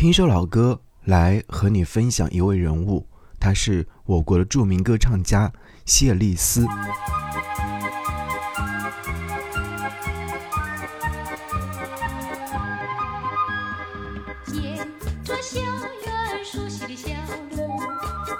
[0.00, 3.04] 听首老歌来和你分享一位人物，
[3.40, 5.52] 他是我国的著名歌唱家
[5.86, 6.64] 谢丽斯。
[14.52, 14.88] 沿
[15.24, 17.08] 着校园熟悉的小
[17.56, 17.66] 路，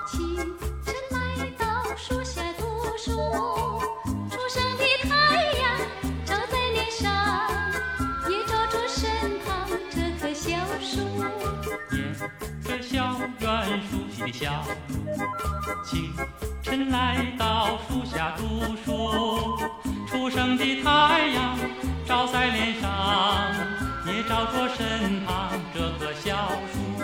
[0.07, 0.37] 清
[0.85, 1.67] 晨来到
[1.97, 2.63] 树下读
[2.97, 3.58] 书。
[16.91, 19.59] 来到树下读书，
[20.07, 21.59] 初升的太阳
[22.07, 22.91] 照在脸上，
[24.07, 27.03] 也照着身旁这棵小树。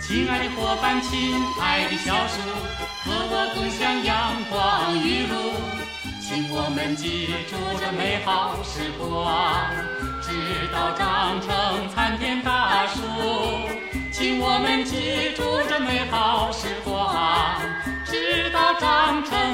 [0.00, 2.40] 亲爱的伙伴，亲爱的小树，
[3.04, 5.54] 和我共享阳光雨露，
[6.20, 9.70] 请我们记住这美好时光，
[10.22, 10.30] 直
[10.72, 13.00] 到长成参天大树。
[14.12, 17.14] 请我们记住这美好时光，
[18.36, 19.45] 直到长成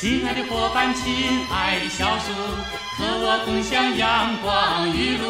[0.00, 2.32] 亲爱的伙伴，亲爱的小树，
[2.96, 5.28] 和我共享阳光雨露，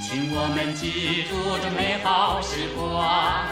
[0.00, 3.44] 请我们记住这美好时光，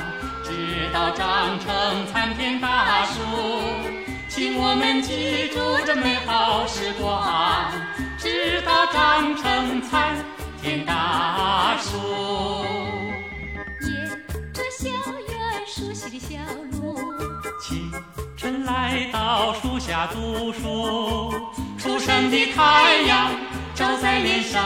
[0.42, 3.20] 直到长成参天大树。
[4.30, 7.70] 请我们记住这美好时光。
[8.16, 10.16] 直到长成参
[10.62, 11.98] 天大树，
[19.54, 21.32] 树下读书。
[21.78, 23.30] 初升的太阳
[23.74, 24.62] 照在脸上，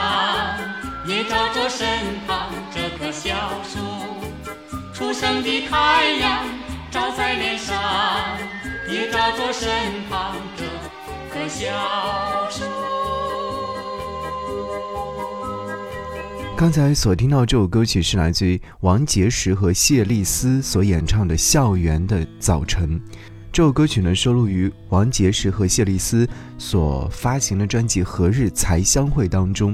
[1.07, 1.87] 也照着身
[2.27, 3.79] 旁这棵小树。
[4.93, 6.45] 初升的太阳
[6.91, 7.75] 照在脸上，
[8.89, 9.69] 也照着身
[10.09, 10.63] 旁这
[11.33, 11.69] 棵小
[12.49, 12.63] 树。
[16.57, 22.99] 刚才所听到这首歌曲是来自于王杰石和谢丽斯所演唱的《校园的早晨》。
[23.55, 26.27] 这首歌曲呢收录于王杰石和谢丽斯
[26.57, 29.73] 所发行的专辑《何日才相会》当中。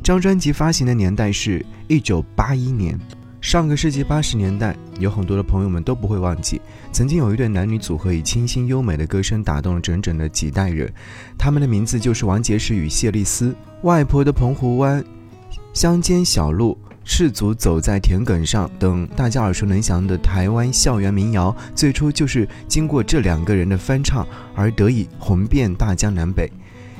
[0.00, 2.96] 这张专辑发行的年代是一九八一年，
[3.40, 6.60] 上个世纪八十年代，有很多的朋友们都不会忘记，
[6.92, 10.88] 曾经有一对男女组合以清新优美的歌声打动了整整的几代人。
[11.36, 13.52] 他们的名字就是王杰石与谢丽斯。
[13.82, 15.04] 外婆的澎湖湾。
[15.74, 26.50] 乡间小路，赤足走在田埂上等大家耳熟能详的台湾校园民谣，最初就是经过这两个人的翻唱而得以红遍大江南北。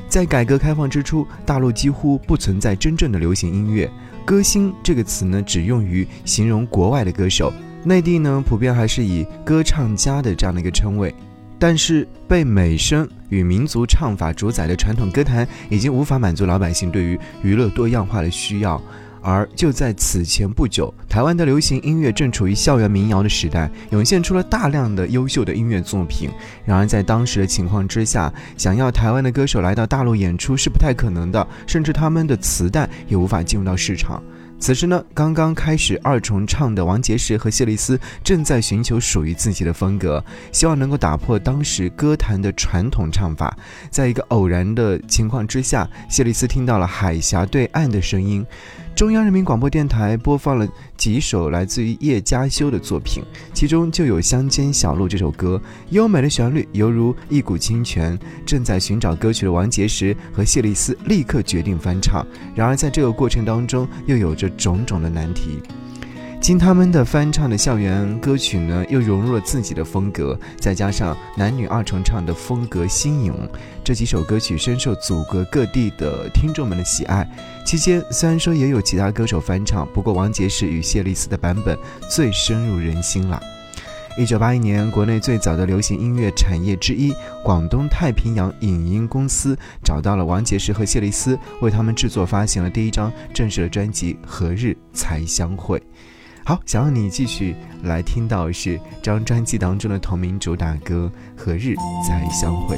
[0.08, 3.90] 在改革开放之初，大陆几乎不存在真正的流行音乐，
[4.24, 7.52] 歌星这个词呢只用于形容国外的歌手，
[7.82, 11.12] 内地呢普遍还是以歌唱家的这样的一个称谓。
[11.58, 18.80] 但是被美声与民族唱法主宰的传统歌坛，已经无法满足老百姓对于娱乐多样化的需要。
[19.26, 26.30] 而就在此前不久，台湾的流行音乐正处于校园民谣的时代，涌现出了大量的优秀的音乐作品。
[26.64, 34.22] 然而在当时的情况之下，想要台湾的歌手来到大陆演出是不太可能的，甚至他们的磁带也无法进入到市场。
[34.60, 43.54] 此时呢，刚刚开始二重唱的王杰石和谢丽斯正在寻求属于自己的风格，希望能够打破当时歌坛的传统唱法。
[43.90, 48.46] 在一个偶然的情况之下，谢丽斯听到了海峡对岸的声音。
[48.96, 55.60] 中央人民广播电台播放了几首来自于叶嘉修的作品，其中就有《乡间小路》这首歌，
[55.90, 58.18] 优美的旋律犹如一股清泉。
[58.46, 65.60] 正在寻找歌曲的王杰时和谢丽斯立刻决定翻唱，然而在这个过程当中又有着种种的难题。
[66.46, 73.34] 经他们的翻唱的校园歌曲呢，又融入了自己的风格，再加上男女二重唱的风格新颖，
[73.82, 77.28] 这几首歌曲深受祖国各地的听众们的喜爱。
[77.64, 81.76] 期间虽然说也有其他歌手翻唱，不过王杰是与谢丽斯的版本
[82.08, 83.42] 最深入人心了。
[84.16, 95.76] 一九八一年，国内最早的流行音乐产业之一——广东太平洋影音公司找到了王杰石和谢丽斯，为他们制作发行了第一张正式的专辑《何日才相会》。
[96.46, 101.74] 好，想要你继续来听到是这张专辑当中的同名主打歌《何日
[102.08, 102.76] 再相会》。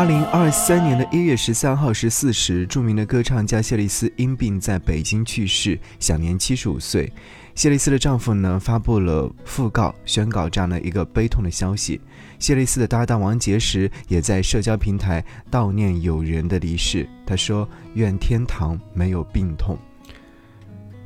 [0.00, 7.12] 二零二三年的一月十三号十四时，著名的歌唱家谢丽斯因病在北京去世，享年七十五岁。
[7.54, 12.00] 谢丽斯的丈夫呢发布了讣告，宣告这样的一个悲痛的消息。
[12.38, 17.06] 谢丽斯的搭档王杰时也在社交平台悼念友人的离世。
[17.26, 19.78] 他说：“愿天堂没有病痛。”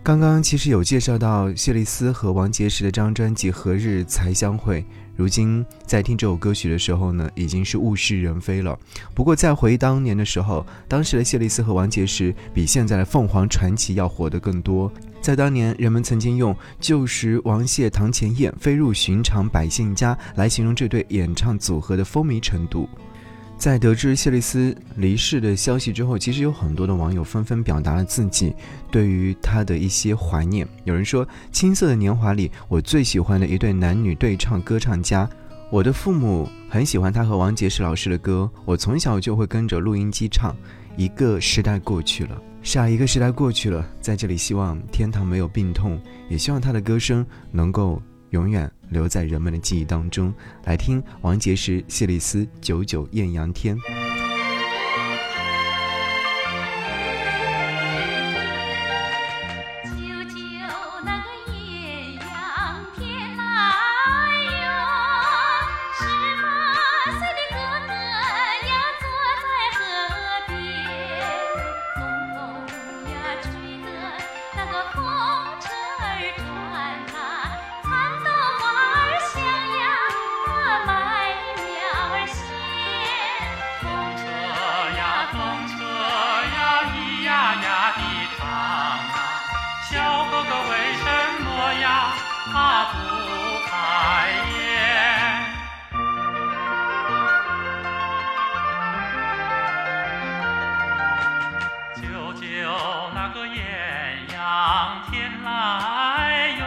[0.05, 4.83] 刚刚其实有介绍到谢丽斯和王杰石的这张专辑《何日才相会》。
[5.17, 8.79] 如今在听这首歌曲的时候呢，已经是物是人非了。
[9.15, 14.93] 不过在回忆当年的时候，当时的谢丽斯和王杰石比现在的凤凰传奇要火得更多。
[15.23, 22.87] 在当年，人们曾经用“旧时王谢堂前燕，飞入寻常百姓家”来形容这对演唱组合的风靡程度。
[23.65, 28.55] 在得知谢丽斯离世的消息之后，其实有很多的网友纷纷表达了自己
[28.91, 30.69] 对于她的一些怀念。
[30.85, 35.27] 有人说，《青涩的年华》里我最喜欢的一对男女对唱歌唱家，
[35.71, 40.55] 我的父母很喜欢他和王杰石老师的歌，我从小就会跟着录音机唱。
[40.95, 47.99] 一个时代过去了，下一个时代过去了，在这里希望天堂没有病痛，也希望他的歌声能够
[48.35, 48.71] 永远。
[48.91, 50.33] 留在人们的记忆当中，
[50.65, 53.77] 来听王杰时、谢丽斯《九九艳阳天》。
[90.35, 91.05] 哥哥为什
[91.45, 92.13] 么呀
[92.51, 92.95] 他不
[93.69, 93.71] 开
[94.51, 94.59] 眼
[101.95, 102.43] 九九
[103.15, 104.37] 那个艳阳
[105.09, 105.49] 天来
[106.59, 106.63] 哟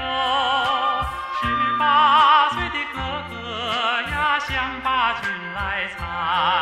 [1.42, 1.42] 十
[1.78, 2.98] 八岁的哥
[3.30, 3.36] 哥
[4.10, 4.88] 呀想把
[5.20, 6.57] 军来参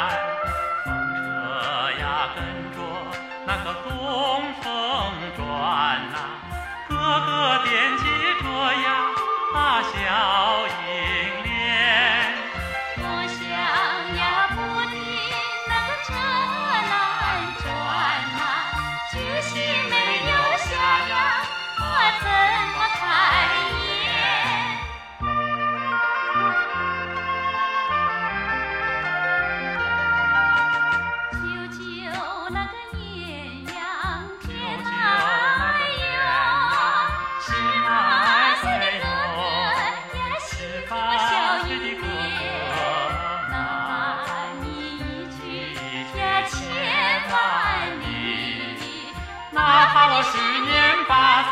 [50.17, 50.31] 我十
[50.61, 50.71] 年
[51.09, 51.43] 八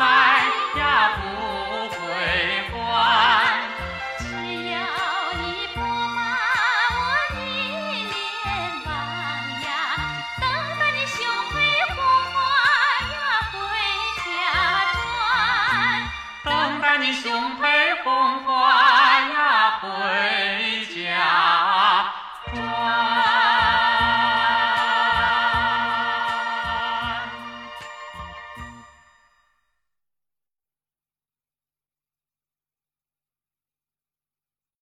[0.80, 1.20] 呀不
[2.00, 2.00] 归
[2.72, 2.72] 还。
[4.16, 4.24] 只
[4.70, 4.72] 要
[5.36, 5.44] 你
[5.74, 5.84] 不把
[6.96, 6.96] 我
[7.36, 7.44] 依
[8.08, 8.16] 恋
[8.86, 8.88] 忘
[9.60, 9.68] 呀，
[10.40, 10.48] 等
[10.80, 11.20] 待你兄
[11.52, 11.56] 妹
[11.92, 12.00] 红
[12.32, 12.34] 花
[13.12, 13.14] 呀
[13.52, 13.54] 回
[14.24, 14.24] 家
[14.94, 14.96] 转。
[16.44, 17.20] 等待你兄
[17.58, 17.62] 配
[18.02, 18.08] 红
[18.44, 18.48] 花
[19.28, 19.36] 呀
[19.82, 19.84] 回